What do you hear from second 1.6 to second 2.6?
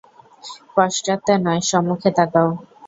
সম্মুখে তাকাও।